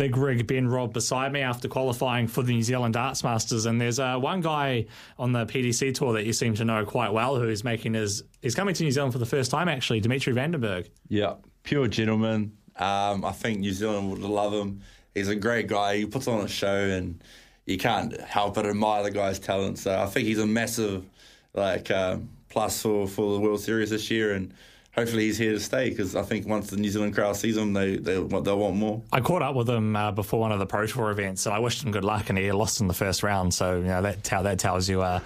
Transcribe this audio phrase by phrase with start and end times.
[0.00, 3.66] big rig Ben Robb beside me after qualifying for the New Zealand Darts Masters.
[3.66, 4.86] And there's uh, one guy
[5.18, 8.54] on the PDC tour that you seem to know quite well who's making his he's
[8.54, 10.88] coming to New Zealand for the first time actually, Dimitri Van den Bergh.
[11.08, 11.34] Yeah,
[11.64, 12.56] pure gentleman.
[12.76, 14.80] Um, I think New Zealand would love him.
[15.14, 15.98] He's a great guy.
[15.98, 17.22] He puts on a show, and
[17.66, 19.78] you can't help but admire the guy's talent.
[19.78, 21.04] So I think he's a massive
[21.52, 22.16] like uh,
[22.48, 24.54] plus for, for the World Series this year, and
[24.92, 27.72] hopefully he's here to stay because I think once the New Zealand crowd sees him,
[27.72, 29.02] they they they'll want more.
[29.12, 31.58] I caught up with him uh, before one of the Pro Tour events, and I
[31.58, 33.54] wished him good luck, and he lost in the first round.
[33.54, 35.20] So you know that how that tells you uh,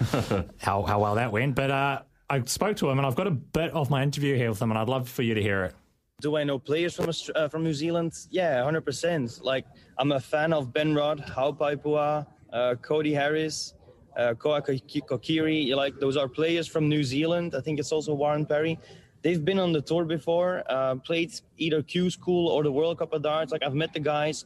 [0.57, 1.55] how how well that went.
[1.55, 4.49] But uh, I spoke to him, and I've got a bit of my interview here
[4.49, 5.75] with him, and I'd love for you to hear it.
[6.21, 8.13] Do I know players from uh, from New Zealand?
[8.29, 9.39] Yeah, hundred percent.
[9.43, 9.65] Like
[9.97, 13.73] I'm a fan of Ben Rod, Haupai Puha, uh, Cody Harris,
[14.17, 15.75] uh, Koha Kokiri.
[15.75, 17.53] Like those are players from New Zealand.
[17.55, 18.79] I think it's also Warren Parry.
[19.25, 23.11] They've been on the tour before, uh, played either Q School or the World Cup
[23.11, 23.51] of Darts.
[23.51, 24.45] Like I've met the guys,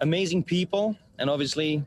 [0.00, 1.86] amazing people, and obviously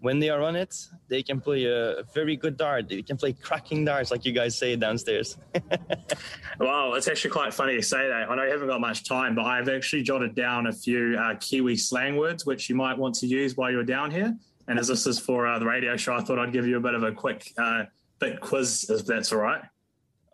[0.00, 0.74] when they are on it,
[1.06, 2.88] they can play a very good dart.
[2.88, 5.38] They can play cracking darts, like you guys say downstairs.
[6.58, 8.28] wow, it's actually quite funny to say that.
[8.28, 11.36] I know you haven't got much time, but I've actually jotted down a few uh,
[11.36, 14.36] Kiwi slang words which you might want to use while you're down here.
[14.66, 16.80] And as this is for uh, the radio show, I thought I'd give you a
[16.80, 17.84] bit of a quick uh,
[18.18, 19.62] bit quiz, if that's all right.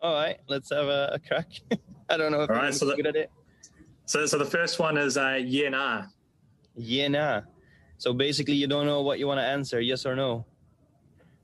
[0.01, 1.47] All right, let's have a, a crack.
[2.09, 3.31] I don't know if I'm so good at it.
[4.05, 6.03] So, so the first one is uh, yeah, nah.
[6.75, 7.41] Yeah, nah.
[7.97, 10.45] So basically, you don't know what you want to answer, yes or no.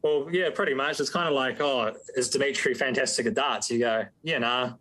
[0.02, 1.00] Well, yeah, pretty much.
[1.00, 3.70] It's kind of like, oh, is Dimitri fantastic at darts?
[3.70, 4.74] You go, yeah, nah,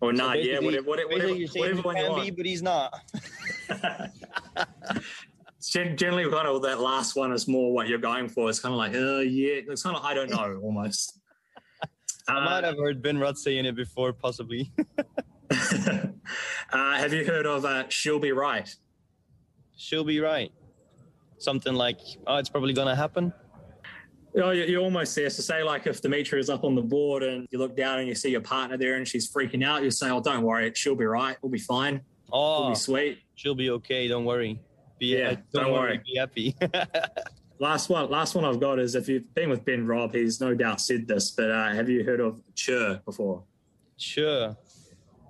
[0.00, 2.22] or so nah, yeah, whatever, whatever, whatever, whatever one you want.
[2.22, 2.94] Be, but he's not.
[5.70, 8.48] generally, kind of that last one is more what you're going for.
[8.48, 11.18] It's kind of like, oh, yeah, it's kind of I don't know, almost.
[12.28, 14.72] I might have heard Ben Rod saying it before, possibly.
[15.50, 16.08] uh,
[16.70, 18.74] have you heard of uh, "She'll Be Right"?
[19.76, 20.50] She'll be right
[21.38, 23.32] something like, oh, it's probably going to happen?
[24.36, 25.30] Oh, you're almost there.
[25.30, 28.08] So say like if Dimitri is up on the board and you look down and
[28.08, 30.94] you see your partner there and she's freaking out, you say, oh, don't worry, she'll
[30.94, 31.38] be right.
[31.40, 32.02] We'll be fine.
[32.30, 33.18] Oh, we'll be sweet.
[33.34, 34.08] She'll be okay.
[34.08, 34.60] Don't worry.
[34.98, 36.02] Be, yeah, uh, don't, don't, worry.
[36.04, 36.54] Be happy.
[37.58, 40.54] last one, last one I've got is if you've been with Ben Robb, he's no
[40.54, 43.42] doubt said this, but uh, have you heard of Chur before?
[43.96, 44.56] Sure.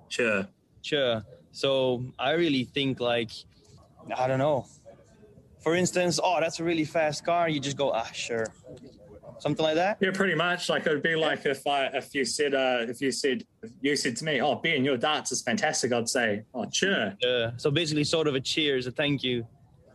[0.09, 0.47] Sure.
[0.81, 1.23] Sure.
[1.51, 3.31] So I really think like,
[4.15, 4.65] I don't know
[5.67, 7.49] for instance, oh, that's a really fast car.
[7.49, 8.45] You just go, ah, sure,
[9.39, 9.97] something like that.
[9.99, 10.69] Yeah, pretty much.
[10.69, 13.71] Like it would be like if I if you said uh, if you said if
[13.81, 15.91] you said to me, oh, Ben, your darts is fantastic.
[15.91, 17.13] I'd say, oh, sure.
[17.21, 17.51] Yeah.
[17.57, 19.45] So basically, sort of a cheers, a thank you.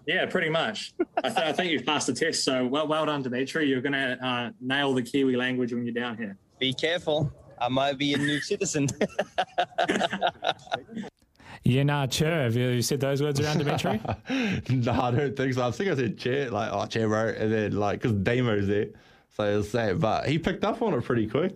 [0.07, 0.95] Yeah, pretty much.
[1.19, 2.45] I, th- I, think you've passed the test.
[2.45, 3.69] So well, well done, Dimitri.
[3.69, 6.37] You're going to uh, nail the Kiwi language when you're down here.
[6.59, 7.33] Be careful.
[7.61, 8.89] I might be a new citizen.
[11.65, 12.43] Yeah, nah, chair.
[12.43, 14.01] Have you said those words around Dimitri?
[14.69, 15.67] no, I don't think so.
[15.67, 17.29] I think I said chur, like, oh, chur, bro.
[17.29, 18.89] And then, like, because Damo's there.
[19.37, 20.01] So it's that.
[20.01, 21.55] But he picked up on it pretty quick.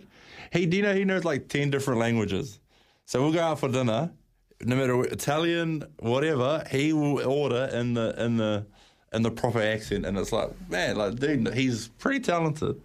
[0.53, 2.61] He, do you know, he knows like 10 different languages.
[3.05, 4.13] So we'll go out for dinner.
[4.65, 8.67] No matter what, Italian, whatever, he will order in the, in the,
[9.13, 10.07] in the proper accent.
[10.07, 12.81] And it's like, man, like, dude, he's pretty talented.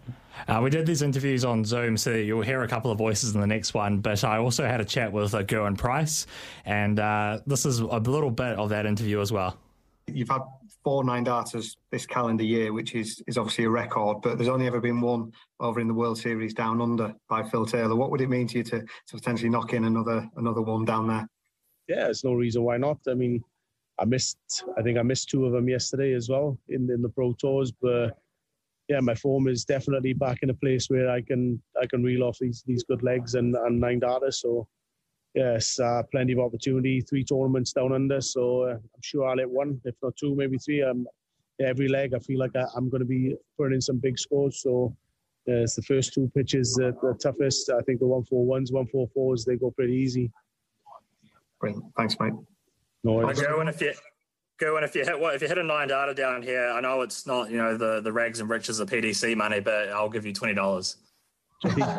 [0.47, 3.41] Uh, we did these interviews on Zoom, so you'll hear a couple of voices in
[3.41, 3.99] the next one.
[3.99, 6.25] But I also had a chat with uh, Gerwyn Price,
[6.65, 9.57] and uh, this is a little bit of that interview as well.
[10.07, 10.41] You've had
[10.83, 14.67] four nine darters this calendar year, which is is obviously a record, but there's only
[14.67, 17.95] ever been one over in the World Series down under by Phil Taylor.
[17.95, 21.07] What would it mean to you to, to potentially knock in another another one down
[21.07, 21.27] there?
[21.91, 22.99] Yeah, there's no reason why not.
[23.09, 23.43] I mean,
[23.99, 27.09] I missed I think I missed two of them yesterday as well in in the
[27.09, 28.17] Pro Tours, but
[28.87, 32.23] yeah, my form is definitely back in a place where I can I can reel
[32.23, 34.31] off these these good legs and, and nine darter.
[34.31, 34.67] So
[35.33, 37.01] yes, uh, plenty of opportunity.
[37.01, 40.57] Three tournaments down under, so uh, I'm sure I'll hit one, if not two, maybe
[40.57, 40.81] three.
[40.81, 41.05] Um,
[41.59, 44.61] every leg, I feel like I, am going to be putting in some big scores.
[44.61, 44.95] So
[45.49, 47.69] uh, it's the first two pitches uh, the toughest.
[47.69, 50.31] I think the one four ones, one four fours, they go pretty easy.
[51.61, 51.85] Brilliant.
[51.95, 52.33] Thanks, mate.
[53.03, 53.39] No worries.
[53.39, 53.93] I if you
[54.59, 56.81] Go and if you hit what if you hit a nine darter down here, I
[56.81, 60.07] know it's not you know the the rags and riches of PDC money, but I'll
[60.09, 60.97] give you twenty dollars.
[61.65, 61.97] yeah,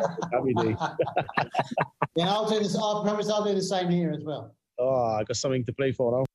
[2.23, 2.77] I'll do this.
[2.77, 4.55] I promise I'll do the same here as well.
[4.79, 6.25] Oh, I got something to play for now.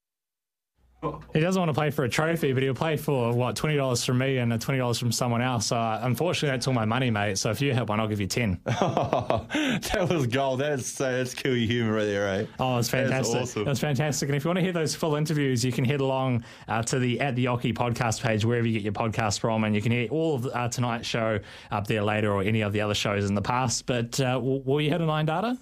[1.32, 4.04] He doesn't want to play for a trophy, but he'll play for what twenty dollars
[4.04, 5.70] from me and twenty dollars from someone else.
[5.70, 7.38] Uh, unfortunately, that's all my money, mate.
[7.38, 8.60] So if you have one, I'll give you ten.
[8.66, 10.58] Oh, that was gold.
[10.58, 12.48] That's uh, that's Kiwi humour right there, right?
[12.58, 13.32] Oh, it's fantastic.
[13.32, 13.64] That's awesome.
[13.64, 14.28] That's fantastic.
[14.28, 16.98] And if you want to hear those full interviews, you can head along uh, to
[16.98, 19.92] the at the Oche podcast page wherever you get your podcast from, and you can
[19.92, 21.38] hear all of uh, tonight's show
[21.70, 23.86] up there later, or any of the other shows in the past.
[23.86, 25.56] But uh, will you hit a nine darter?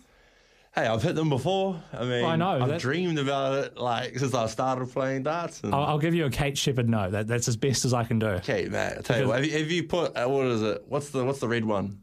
[0.78, 1.82] Hey, I've hit them before.
[1.94, 5.62] I mean, I know, I've dreamed about it like since I started playing darts.
[5.62, 7.12] And, I'll, I'll give you a Kate Sheppard note.
[7.12, 8.26] That, that's as best as I can do.
[8.26, 8.96] okay, man.
[8.99, 10.84] I tell you what, have you, have you put uh, what is it?
[10.87, 12.02] What's the what's the red one?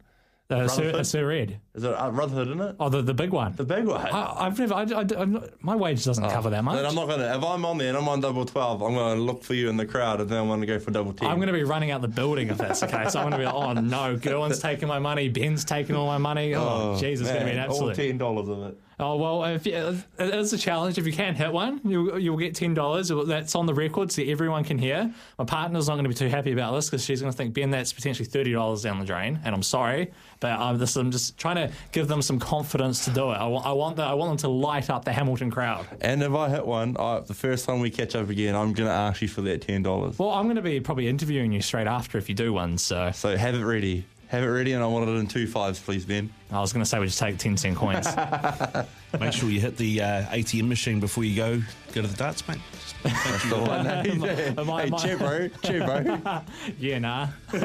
[0.49, 1.59] Uh, Sir, Sir Ed.
[1.73, 2.75] Is it uh, Rutherford in it?
[2.79, 3.53] Oh, the, the big one.
[3.55, 4.05] The big one.
[4.07, 4.73] I, I've never.
[4.73, 6.75] I, I, I'm not, my wage doesn't cover that much.
[6.75, 7.37] Then I'm not gonna.
[7.37, 9.77] If I'm on there and I'm on double twelve, I'm gonna look for you in
[9.77, 11.29] the crowd, and then I'm gonna go for double double ten.
[11.29, 13.15] I'm going to be running out the building if that's the case.
[13.15, 16.17] I'm going to be like, oh no, Gerwyn's taking my money, Ben's taking all my
[16.17, 16.55] money.
[16.55, 18.79] Oh, jeez, it's going to be an man, all ten dollars of it.
[18.99, 20.97] Oh well, if you, it's a challenge.
[20.97, 23.11] If you can't hit one, you'll, you'll get ten dollars.
[23.25, 25.13] That's on the record, so everyone can hear.
[25.39, 27.53] My partner's not going to be too happy about this because she's going to think
[27.53, 29.39] Ben, that's potentially thirty dollars down the drain.
[29.43, 33.05] And I'm sorry, but um, I'm just, I'm just trying to give them some confidence
[33.05, 33.35] to do it.
[33.35, 35.85] I, want the, I want them to light up the Hamilton crowd.
[36.01, 38.89] And if I hit one, I, the first time we catch up again, I'm gonna
[38.89, 40.19] ask you for that ten dollars.
[40.19, 42.77] Well, I'm going to be probably interviewing you straight after if you do one.
[42.77, 44.05] So So have it ready.
[44.33, 46.27] Have it ready, and I want it in two fives, please, Ben.
[46.49, 48.07] I was going to say we just take ten cent coins.
[49.19, 51.61] Make sure you hit the uh, ATM machine before you go
[51.93, 52.57] go to the darts, mate.
[53.03, 53.85] That's the one.
[53.85, 55.49] Am I- hey, am I- chur, bro.
[55.63, 56.41] Chur, bro.
[56.79, 57.27] yeah, nah.
[57.53, 57.61] yeah.